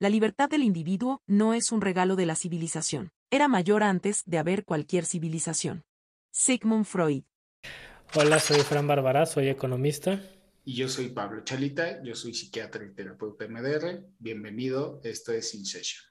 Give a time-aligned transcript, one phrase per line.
[0.00, 3.12] la libertad del individuo no es un regalo de la civilización.
[3.30, 5.84] Era mayor antes de haber cualquier civilización.
[6.30, 7.24] Sigmund Freud.
[8.14, 10.18] Hola, soy Fran Bárbara, soy economista.
[10.64, 14.06] Y yo soy Pablo Chalita, yo soy psiquiatra y terapeuta MDR.
[14.18, 16.02] Bienvenido, esto es In Session.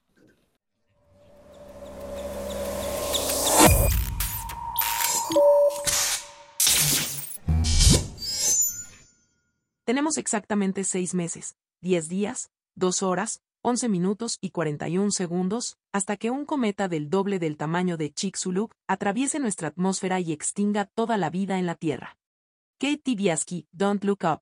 [9.84, 15.78] Tenemos exactamente seis meses, diez días, dos horas, once minutos y cuarenta y un segundos,
[15.92, 20.86] hasta que un cometa del doble del tamaño de Chicxulub atraviese nuestra atmósfera y extinga
[20.86, 22.18] toda la vida en la Tierra.
[22.80, 24.42] Kate Biaski, Don't Look Up.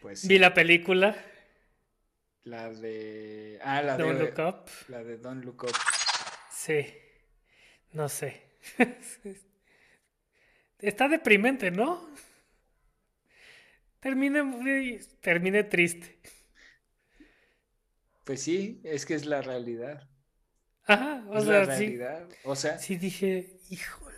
[0.00, 1.16] Pues, Vi la película.
[2.44, 3.58] La de.
[3.62, 4.24] Ah, la Don't de.
[4.24, 4.70] Look Up.
[4.88, 5.76] La de Don't Look Up.
[6.50, 6.86] Sí.
[7.92, 8.42] No sé.
[10.78, 12.08] Está deprimente, ¿no?
[14.00, 16.18] Termine, termine triste.
[18.24, 20.08] Pues sí, es que es la realidad.
[20.86, 22.28] Ajá, o es sea, la realidad.
[22.44, 24.14] O sea, sí dije, híjole.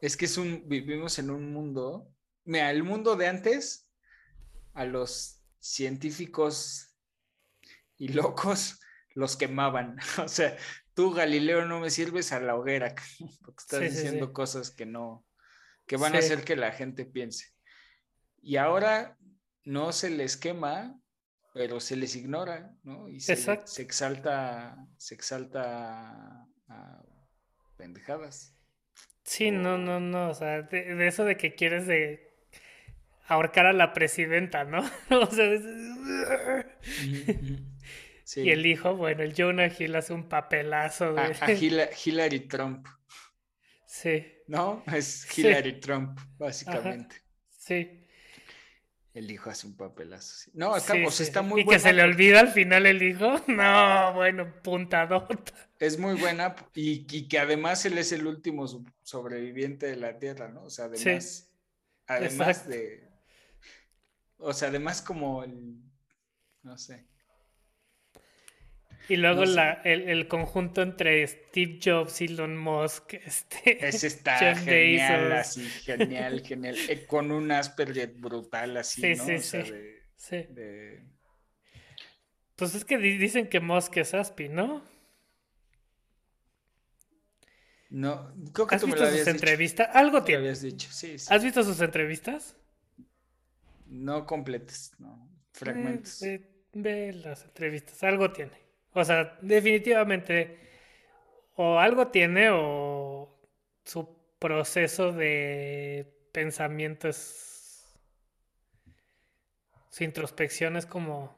[0.00, 2.08] Es que es un, vivimos en un mundo.
[2.44, 3.88] Mira, el mundo de antes,
[4.72, 6.96] a los científicos
[7.96, 8.80] y locos
[9.14, 9.98] los quemaban.
[10.24, 10.56] O sea,
[10.94, 12.94] tú, Galileo, no me sirves a la hoguera,
[13.44, 14.32] porque estás Sí, sí, diciendo sí.
[14.32, 15.26] cosas que no,
[15.86, 16.26] que van a Sí.
[16.26, 17.46] hacer que la gente piense.
[18.42, 19.18] Y ahora
[19.64, 20.98] no se les quema,
[21.52, 23.08] pero se les ignora, ¿no?
[23.08, 23.66] Y se, Exacto.
[23.66, 27.02] se exalta, se exalta a
[27.76, 28.54] pendejadas.
[29.24, 32.28] Sí, no, no, no, o sea, de, de eso de que quieres de
[33.26, 34.80] ahorcar a la presidenta, ¿no?
[35.10, 35.46] O sea,
[38.24, 38.42] Sí.
[38.42, 41.20] y el hijo, bueno, el Jonah Hill hace un papelazo de...
[41.20, 42.86] a, a Hila- Hillary Trump,
[43.86, 44.84] Sí, ¿no?
[44.92, 45.42] Es Sí.
[45.42, 47.16] Hillary Trump, básicamente.
[47.48, 47.96] sí.
[49.14, 50.34] El hijo hace un papelazo.
[50.36, 50.50] sí.
[50.54, 51.76] No, está, sí, o sea, sí, está muy Y buena.
[51.76, 53.40] que se le olvida al final el hijo.
[53.48, 55.52] No, bueno, puntadota.
[55.80, 60.18] Es muy buena y, y que además él es el último so- sobreviviente de la
[60.18, 60.64] Tierra, ¿no?
[60.64, 61.50] O sea, Sí, además,
[62.06, 62.68] además exacto.
[62.68, 63.08] de,
[64.38, 65.76] o sea, además como el,
[66.62, 67.06] no sé,
[69.08, 69.56] Y luego No sé.
[69.56, 75.32] la, el, el conjunto entre Steve Jobs, Elon Musk, este, ese está Jeff genial, Bezos.
[75.32, 79.24] así, genial, genial, eh, con un Asperger brutal así, Sí, ¿no?
[79.24, 79.72] sí, o sea, sí.
[79.72, 80.48] de, Sí.
[80.48, 81.04] de-
[82.54, 84.82] Pues es que di- dicen que Musk es Aspi, ¿no?
[87.90, 89.90] no, creo que ¿Has tú me visto lo sus habías entrevistas?
[89.94, 91.34] Algo me habías dicho, sí, sí.
[91.34, 92.56] ¿Has visto sus entrevistas?
[94.06, 96.16] No completas, no, fragmentos.
[96.22, 96.38] Eh,
[96.72, 98.69] ve, ve las entrevistas, algo tiene.
[98.92, 100.58] O sea, definitivamente
[101.56, 103.38] o algo tiene o
[103.84, 107.96] su proceso de pensamiento es
[109.90, 111.36] su introspección es como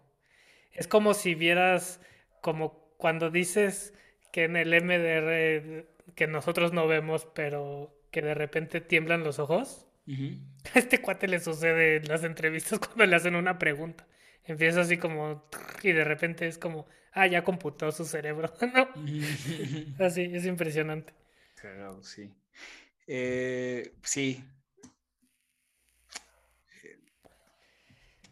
[0.73, 2.01] es como si vieras
[2.41, 3.95] como cuando dices
[4.31, 9.87] que en el MDR que nosotros no vemos, pero que de repente tiemblan los ojos.
[10.75, 14.07] A este cuate le sucede en las entrevistas cuando le hacen una pregunta.
[14.45, 15.45] Empieza así como
[15.83, 18.53] y de repente es como, ah, ya computó su cerebro.
[18.75, 18.89] No,
[20.05, 21.13] así, es impresionante.
[21.55, 22.33] Cagado, sí.
[23.07, 24.45] Eh, sí.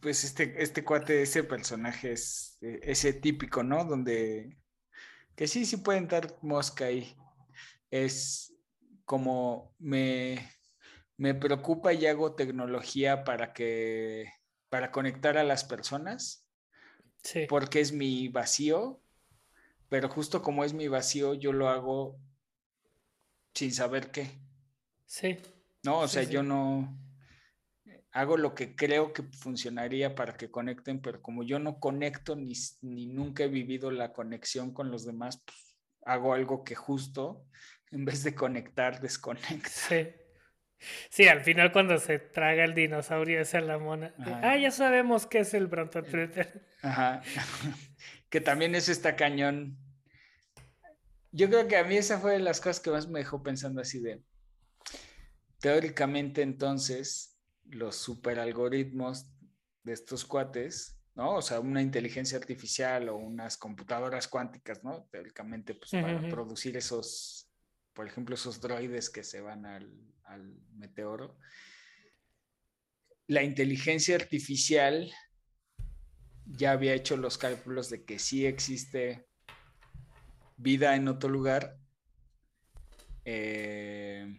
[0.01, 3.85] Pues este, este cuate, ese personaje es eh, ese típico, ¿no?
[3.85, 4.57] Donde
[5.37, 7.17] que sí, sí pueden dar mosca ahí.
[7.91, 8.55] Es
[9.05, 10.49] como me,
[11.17, 14.33] me preocupa y hago tecnología para que
[14.69, 16.50] para conectar a las personas
[17.23, 19.03] Sí, porque es mi vacío,
[19.89, 22.21] pero justo como es mi vacío, yo lo hago
[23.55, 24.41] sin saber qué.
[25.07, 25.39] sí,
[25.83, 26.35] No, o Sí, sea, sí.
[26.35, 26.97] yo no
[28.13, 32.53] hago lo que creo que funcionaría para que conecten, pero como yo no conecto ni,
[32.83, 37.47] ni nunca he vivido la conexión con los demás, pues, hago algo que justo,
[37.91, 39.71] en vez de conectar, desconecta.
[39.71, 40.20] sí.
[41.09, 44.15] Sí, al final cuando se traga el dinosaurio esa es la mona.
[44.19, 44.41] Ajá.
[44.43, 46.67] ah, ya sabemos qué es el Brontotritter.
[46.83, 47.23] Ajá.
[48.31, 49.79] que también eso está cañón.
[51.33, 53.81] Yo creo que a mí esa fue de las cosas que más me dejó pensando
[53.81, 54.23] así de,
[55.61, 59.31] teóricamente entonces, los superalgoritmos
[59.83, 61.37] de estos cuates, ¿no?
[61.37, 65.09] O sea, una inteligencia artificial o unas computadoras cuánticas, ¿no?
[65.11, 67.50] Teóricamente, pues para producir esos,
[68.01, 69.93] por ejemplo, esos droides que se van al,
[70.73, 71.37] meteoro.
[73.27, 75.13] La inteligencia artificial
[76.47, 79.29] ya había hecho los cálculos de que sí existe
[80.57, 81.77] vida en otro lugar.
[83.27, 84.35] eh,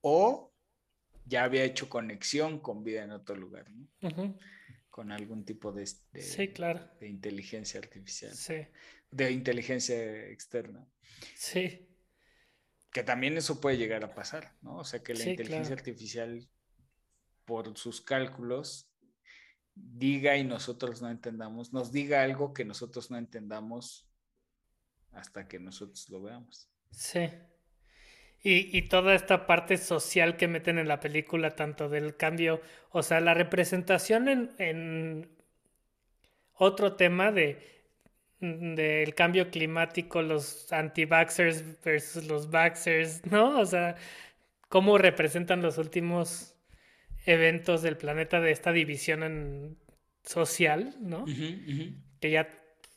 [0.00, 0.52] o
[1.26, 3.88] ya había hecho conexión con vida en otro lugar, ¿no?
[5.00, 6.86] Con algún tipo de, de, sí, claro.
[7.00, 8.66] de inteligencia artificial, Sí,
[9.10, 10.86] de inteligencia externa.
[11.34, 11.88] sí,
[12.92, 14.76] Que también eso puede llegar a pasar, ¿no?
[14.78, 15.76] O sea, que la Sí, inteligencia claro.
[15.76, 16.48] artificial,
[17.44, 18.90] por sus cálculos,
[19.74, 24.08] diga y nosotros no entendamos, nos diga algo que nosotros no entendamos
[25.12, 26.68] hasta que nosotros lo veamos.
[26.90, 27.20] sí.
[28.42, 32.60] Y, y toda esta parte social que meten en la película, tanto del cambio,
[32.90, 35.28] o sea, la representación en, en
[36.54, 37.58] otro tema de
[38.40, 43.60] del cambio climático, los anti-vaxxers versus los vaxxers, ¿no?
[43.60, 43.96] O sea,
[44.68, 46.56] cómo representan los últimos
[47.26, 49.78] eventos del planeta de esta división en-
[50.24, 51.34] social, ¿no?
[52.20, 52.48] Que ya,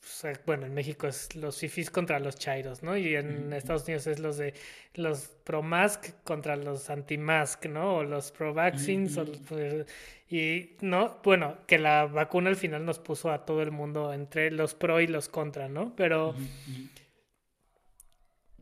[0.04, 2.98] o sea, bueno, en México es los fifis contra los chairos, ¿no?
[2.98, 3.54] Y en.
[3.54, 4.54] Estados Unidos es los de
[4.96, 7.98] los pro-mask contra los anti-mask, ¿no?
[7.98, 9.18] O los pro-vaccines,
[9.48, 9.86] pro-
[10.30, 11.22] y, ¿no?
[11.24, 15.00] Bueno, que la vacuna al final nos puso a todo el mundo entre los pro
[15.00, 15.96] y los contra, ¿no?
[15.96, 16.36] Pero,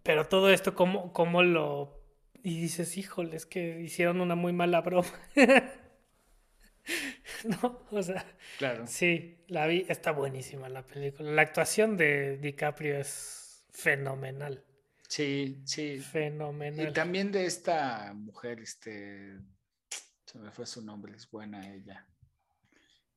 [0.03, 1.99] pero todo esto, ¿cómo, cómo lo...?
[2.43, 5.09] Y dices, híjole, es que hicieron una muy mala broma.
[7.61, 7.85] ¿No?
[7.91, 8.25] O sea...
[8.57, 8.85] Claro.
[8.87, 11.31] Sí, la vi, está buenísima la película.
[11.31, 14.63] La actuación de DiCaprio es fenomenal,
[15.07, 15.81] Sí, sí.
[15.93, 16.93] Y fenomenal.
[16.93, 19.37] también de esta mujer, este,
[20.25, 22.07] se me fue su nombre, es buena ella.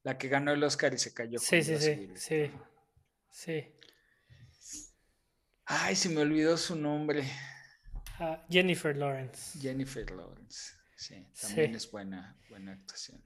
[0.02, 1.38] La que ganó el Oscar y se cayó.
[1.38, 2.50] Sí, sí, sí, sí,
[3.30, 3.64] sí.
[5.66, 7.24] Ay, se me olvidó su nombre.
[8.18, 9.58] Ah, Jennifer Lawrence.
[9.60, 10.72] Jennifer Lawrence.
[10.96, 11.76] Sí, también Sí.
[11.76, 13.22] es buena, buena actuación.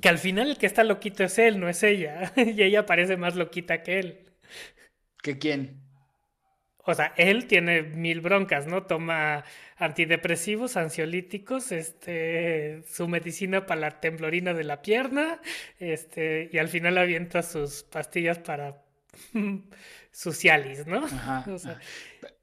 [0.00, 2.32] Que al final el que está loquito es él, no es ella.
[2.36, 4.24] Y ella parece más loquita que él.
[5.22, 5.60] ¿Que quién?
[6.84, 8.86] O sea, él tiene mil broncas, ¿no?
[8.86, 9.44] Toma
[9.76, 15.40] antidepresivos, ansiolíticos, este, su medicina para la temblorina de la pierna,
[15.78, 18.82] este, y al final avienta sus pastillas para
[20.12, 21.04] sus Cialis, ¿no?
[21.10, 21.44] Ajá.
[21.52, 22.38] O sea, ajá.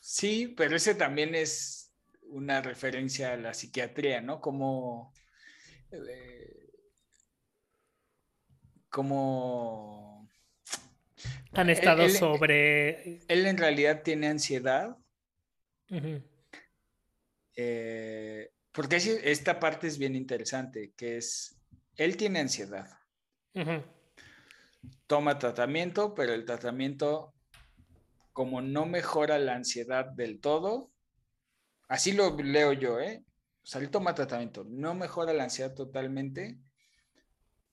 [0.00, 1.92] Sí, pero ese también es
[2.22, 4.40] una referencia a la psiquiatría, ¿no?
[4.40, 5.12] Como,
[8.88, 10.28] como
[11.52, 13.18] han estado él- sobre...
[13.28, 14.96] él en realidad tiene ansiedad,
[17.56, 21.58] eh, porque esta parte es bien interesante, que es,
[21.96, 22.88] él tiene ansiedad,
[25.06, 27.34] toma tratamiento, pero el tratamiento,
[28.32, 30.90] como no mejora la ansiedad del todo,
[31.88, 33.24] así lo leo yo, ¿eh?
[33.66, 36.60] O sea, él toma tratamiento, no mejora la ansiedad totalmente,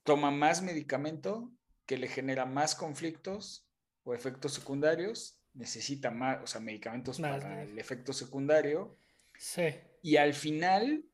[0.01, 1.53] toma más medicamento
[1.85, 3.69] que le genera más conflictos
[4.01, 8.97] o efectos secundarios, necesita más, o sea, medicamentos Más para el efecto secundario,
[9.37, 9.63] Sí,
[10.01, 11.05] y al final,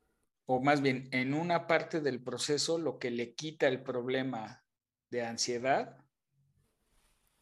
[0.46, 4.64] o más bien en una parte del proceso, lo que le quita el problema
[5.10, 5.98] de ansiedad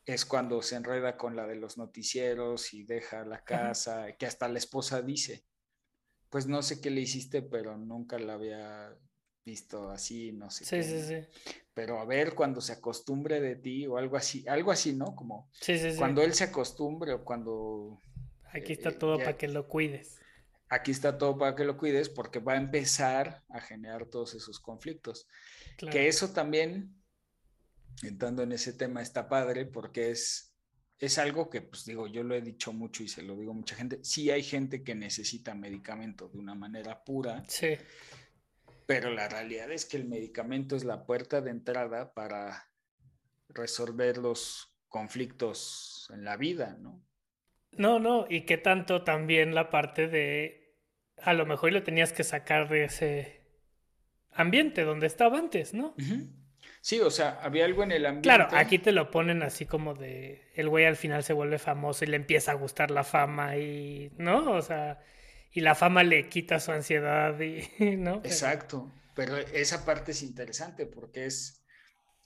[0.05, 4.47] es cuando se enreda con la de los noticieros y deja la casa, que hasta
[4.47, 5.45] la esposa dice,
[6.29, 8.95] pues no sé qué le hiciste, pero nunca la había
[9.45, 11.55] visto así, no sé sí, qué, sí, sí.
[11.73, 15.15] Pero a ver cuando se acostumbre de ti o algo así, algo así, ¿no?
[15.15, 15.97] Como Sí, sí, sí.
[15.97, 17.99] cuando él se acostumbre o cuando
[18.53, 20.19] Aquí está eh, todo ya- para que lo cuides.
[20.69, 24.59] aquí está todo para que lo cuides porque va a empezar a generar todos esos
[24.59, 25.27] conflictos.
[25.77, 25.93] Claro.
[25.93, 26.93] Que eso también,
[28.03, 30.53] entrando en ese tema, está padre porque es,
[30.99, 33.55] es algo que, pues digo, yo lo he dicho mucho y se lo digo a
[33.55, 33.99] mucha gente.
[34.03, 37.77] Sí hay gente que necesita medicamento de una manera pura, Sí,
[38.87, 42.71] pero la realidad es que el medicamento es la puerta de entrada para
[43.49, 47.03] resolver los conflictos en la vida, ¿no?
[47.73, 50.73] No, no, y qué tanto también la parte de
[51.21, 53.41] a lo mejor lo tenías que sacar de ese
[54.31, 55.95] ambiente donde estaba antes, ¿no?
[56.87, 58.29] Sí, o sea, había algo en el ambiente.
[58.29, 62.05] Claro, aquí te lo ponen así como de el güey al final se vuelve famoso
[62.05, 64.53] y le empieza a gustar la fama y, ¿no?
[64.53, 65.03] O sea,
[65.51, 67.67] y la fama le quita su ansiedad y,
[67.97, 68.21] ¿no?
[68.23, 71.61] Exacto, pero esa parte es interesante porque es,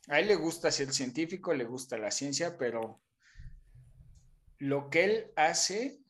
[0.07, 3.01] a él le gusta ser científico, le gusta la ciencia, pero
[4.59, 6.03] lo que él hace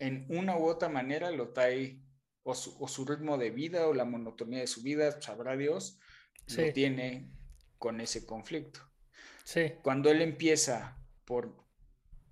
[0.00, 2.00] en una u otra manera lo trae,
[2.42, 6.00] o su, o su ritmo de vida o la monotonía de su vida, sabrá Dios,
[6.50, 6.62] Sí.
[6.66, 7.30] lo tiene
[7.78, 8.80] con ese conflicto.
[9.44, 11.56] Sí, Cuando él empieza por,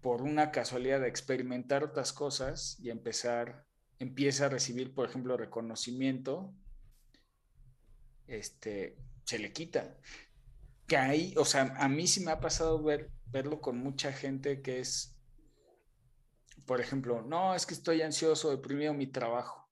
[0.01, 3.67] por una casualidad de experimentar otras cosas y empezar,
[3.99, 6.55] empieza a recibir, por ejemplo, reconocimiento,
[8.27, 9.97] este, se le quita.
[10.87, 14.63] Que ahí, o sea, a mí sí me ha pasado ver, verlo con mucha gente
[14.63, 15.17] que es,
[16.67, 19.69] por ejemplo, no, es que estoy ansioso, deprimido mi trabajo.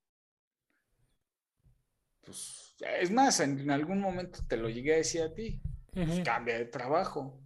[2.22, 5.60] pues, es más, en, algún momento te lo llegué a decir a ti,
[5.92, 7.40] pues, cambia de trabajo,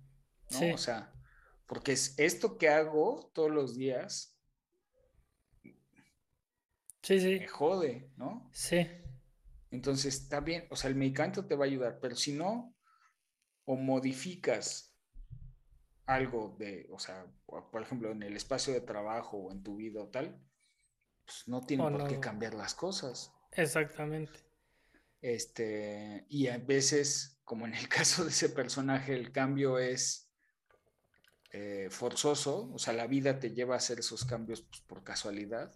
[0.51, 0.75] ¿no?
[0.75, 1.13] O sea,
[1.67, 4.37] porque es esto que hago todos los días.
[7.03, 7.41] Sí, sí.
[7.41, 8.51] Me jode, ¿no?
[8.53, 8.87] Sí.
[9.71, 12.75] Entonces está bien, o sea, el medicamento te va a ayudar, pero si no,
[13.65, 14.97] o modificas
[16.07, 20.03] algo de, o sea, por ejemplo, en el espacio de trabajo o en tu vida
[20.03, 20.43] o tal,
[21.25, 23.33] pues no tiene por qué cambiar las cosas.
[23.53, 24.50] Exactamente.
[25.21, 30.31] Este, y a veces, como en el caso de ese personaje, el cambio es
[31.53, 35.75] eh, forzoso, o sea, la vida te lleva a hacer esos cambios pues, por casualidad,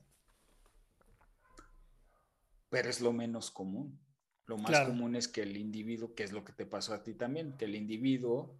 [2.68, 4.00] pero es lo menos común.
[4.46, 7.14] Lo más común es que el individuo, que es lo que te pasó a ti
[7.14, 8.58] también, que el individuo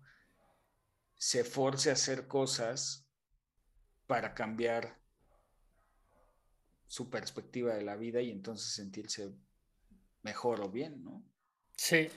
[1.15, 3.07] se force a hacer cosas
[4.07, 4.99] para cambiar
[6.87, 9.35] su perspectiva de la vida y entonces sentirse
[10.25, 11.25] mejor o bien, ¿no?
[11.77, 12.09] Sí.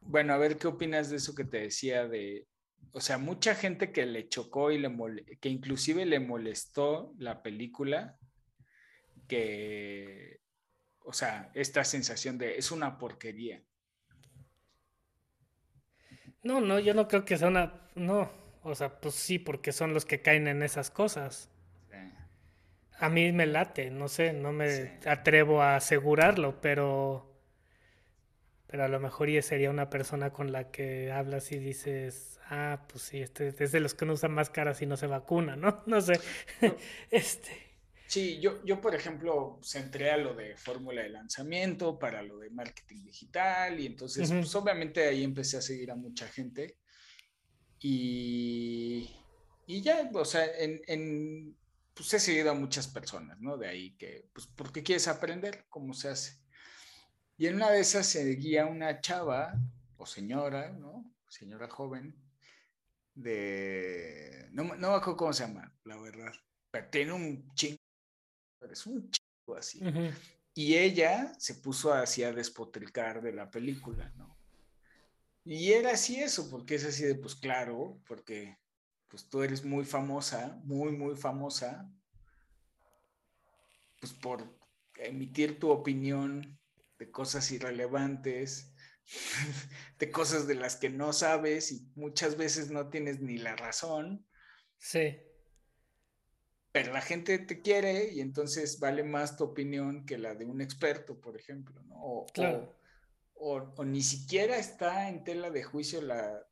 [0.00, 2.48] Bueno, a ver qué opinas de eso que te decía de,
[2.92, 4.90] o sea, mucha gente que le chocó y le
[5.40, 8.18] que inclusive le molestó la película,
[9.28, 10.40] que,
[11.04, 13.62] o sea, esta sensación de es una porquería.
[16.42, 19.92] No, no, yo no creo que sea una, no, o sea, pues sí, porque son
[19.92, 21.50] los que caen en esas cosas.
[23.00, 27.30] A mí me late, no sé, no me atrevo a asegurarlo, pero
[28.70, 32.86] pero a lo mejor ya sería una persona con la que hablas y dices, ah,
[32.88, 35.82] pues sí, este es de los que no usan máscaras y no se vacuna, ¿no?
[35.86, 36.20] No sé.
[37.10, 37.50] este.
[38.06, 42.50] Sí, yo, yo por ejemplo, centré a lo de fórmula de lanzamiento para lo de
[42.50, 46.76] marketing digital y entonces, pues obviamente ahí empecé a seguir a mucha gente
[47.80, 49.10] y,
[49.66, 51.56] y ya, o sea, en, en,
[52.00, 53.58] pues he seguido a muchas personas, ¿no?
[53.58, 56.40] De ahí que, pues, porque quieres aprender cómo se hace.
[57.36, 59.54] Y en una de esas seguía una chava
[59.96, 61.04] o señora, ¿no?
[61.28, 62.16] Señora joven,
[63.14, 64.48] de...
[64.52, 66.32] No, no me acuerdo cómo se llama, la verdad.
[66.70, 67.78] Pero tiene un chingo
[68.70, 69.80] es un chico así.
[70.54, 74.36] Y ella se puso así a despotricar de la película, ¿no?
[75.44, 78.58] Y era así eso, porque es así de, pues claro, porque
[79.10, 81.92] pues tú eres muy famosa, muy, muy famosa,
[83.98, 84.44] pues por
[84.96, 86.58] emitir tu opinión
[86.98, 88.72] de cosas irrelevantes,
[89.98, 94.26] de cosas de las que no sabes y muchas veces no tienes ni la razón.
[94.78, 95.18] Sí
[96.72, 100.60] pero la gente te quiere y entonces vale más tu opinión que la de un
[100.60, 101.96] experto, por ejemplo, ¿no?
[101.96, 102.76] O, claro.
[103.34, 106.46] o, ni siquiera está en tela de juicio la,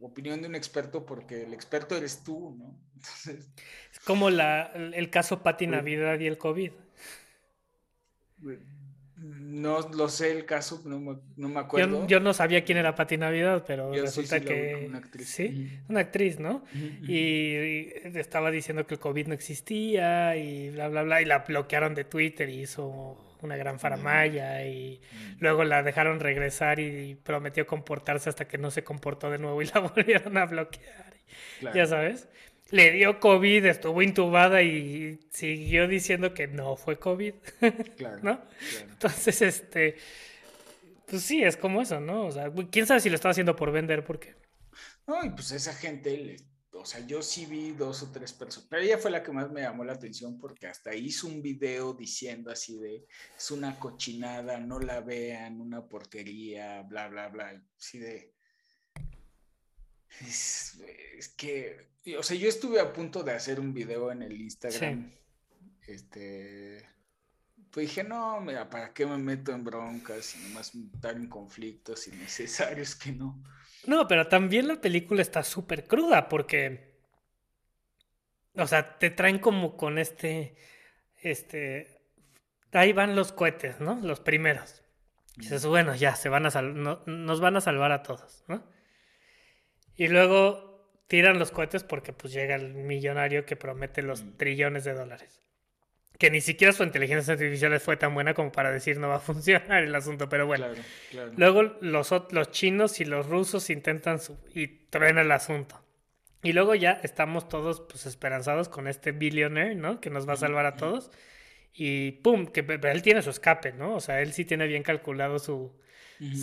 [0.00, 2.74] opinión de un experto porque el experto eres tú, ¿no?
[2.94, 3.50] Entonces,
[3.92, 6.72] es como la, el caso Pati Navidad y el COVID.
[9.16, 12.06] No lo sé el caso, no me, acuerdo.
[12.06, 14.84] Yo, no sabía quién era Pati Navidad, pero resulta que.
[14.86, 15.28] Una actriz.
[15.28, 16.64] Sí, una actriz, ¿no?
[16.72, 17.86] y,
[18.18, 21.22] estaba diciendo que el COVID no existía y bla, bla, bla.
[21.22, 24.64] Y la bloquearon de Twitter y hizo una gran faramaya.
[24.66, 25.00] Y
[25.38, 29.66] luego la dejaron regresar y prometió comportarse hasta que no se comportó de nuevo y
[29.74, 31.14] la volvieron a bloquear.
[31.74, 32.28] Ya sabes
[32.70, 37.34] le dio COVID, estuvo intubada y siguió diciendo que no fue COVID.
[37.96, 38.40] Claro, ¿No?
[38.90, 39.96] Entonces, este,
[41.06, 42.26] pues sí, es como eso, ¿no?
[42.26, 44.34] O sea, quién sabe si lo estaba haciendo por vender, porque.
[45.06, 46.36] No, y pues esa gente,
[46.84, 49.50] o sea, yo sí vi dos o tres personas, pero ella fue la que más
[49.50, 54.58] me llamó la atención porque hasta hizo un video diciendo así de, es una cochinada,
[54.58, 58.34] no la vean, una porquería, bla, bla, bla, así de...
[60.20, 65.10] es que o sea, yo estuve a punto de hacer un video en el Instagram.
[65.86, 66.86] Este.
[67.70, 72.06] Pues dije, no, mira, ¿para qué me meto en broncas y nomás estar en conflictos
[72.06, 73.42] innecesarios que no?
[73.86, 76.94] No, pero también la película está súper cruda porque.
[78.56, 80.56] O sea, te traen como con este.
[81.20, 82.00] Este.
[82.72, 84.00] Ahí van los cohetes, ¿no?
[84.02, 84.82] Los primeros.
[85.36, 86.62] Y dices, bueno, ya, se van a
[87.06, 88.64] nos van a salvar a todos, ¿no?
[89.96, 90.74] Y luego
[91.06, 94.36] tiran los cohetes porque pues llega el millonario que promete los mm.
[94.36, 95.42] trillones de dólares.
[96.18, 99.20] Que ni siquiera su inteligencia artificial fue tan buena como para decir no va a
[99.20, 100.66] funcionar el asunto, pero bueno.
[101.36, 104.20] Luego los, los chinos y los rusos intentan
[104.54, 105.80] y traen el asunto.
[106.42, 110.00] Y luego ya estamos todos pues esperanzados con este billionaire, ¿no?
[110.00, 111.10] Que nos va a salvar a todos.
[111.72, 113.96] Y pum, que él tiene su escape, ¿no?
[113.96, 115.72] O sea, él sí tiene bien calculado su,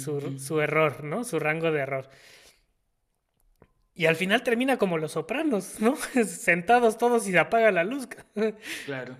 [0.03, 1.23] su, su error, ¿no?
[1.23, 2.09] Su rango de error.
[3.93, 5.95] Y al final termina como los sopranos, ¿no?
[6.25, 8.07] Sentados todos y se apaga la luz.
[8.85, 9.15] Claro,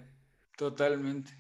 [0.62, 1.32] totalmente.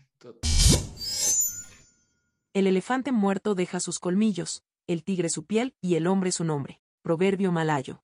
[2.54, 6.82] El elefante muerto deja sus colmillos, el tigre su piel y el hombre su nombre.
[7.04, 8.04] Proverbio malayo.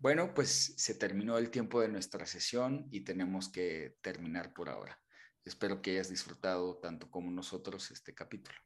[0.00, 5.00] Bueno, pues se terminó el tiempo de nuestra sesión y tenemos que terminar por ahora.
[5.46, 8.58] Espero que hayas disfrutado tanto como nosotros este capítulo.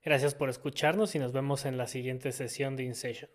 [0.00, 3.30] Gracias por escucharnos y nos vemos en la siguiente sesión de InSession.